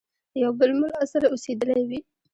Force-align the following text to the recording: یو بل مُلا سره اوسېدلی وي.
یو 0.43 0.51
بل 0.59 0.71
مُلا 0.81 1.01
سره 1.13 1.25
اوسېدلی 1.33 1.83
وي. 1.89 1.99